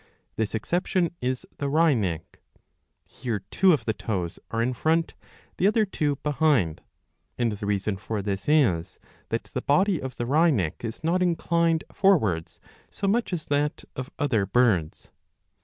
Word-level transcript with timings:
This 0.35 0.55
exception 0.55 1.15
is 1.21 1.45
the 1.59 1.67
wryneck.^ 1.69 2.39
Here 3.05 3.43
two 3.51 3.71
of 3.71 3.85
the 3.85 3.93
toes 3.93 4.39
are 4.49 4.59
in 4.59 4.73
front, 4.73 5.13
the 5.57 5.67
other 5.67 5.85
two 5.85 6.15
behind; 6.23 6.81
and 7.37 7.51
the 7.51 7.65
reason 7.67 7.97
for 7.97 8.23
this 8.23 8.49
is 8.49 8.97
that 9.29 9.43
the 9.53 9.61
body 9.61 10.01
of 10.01 10.15
the 10.15 10.25
wryneck 10.25 10.83
is 10.83 11.03
not 11.03 11.21
inclined 11.21 11.83
forwards 11.93 12.59
so 12.89 13.07
much 13.07 13.31
as 13.31 13.45
that 13.45 13.83
of 13.95 14.09
other 14.17 14.47
birds. 14.47 15.11